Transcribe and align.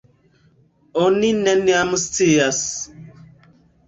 Oni 1.01 1.29
neniam 1.41 1.91
scias! 2.05 2.63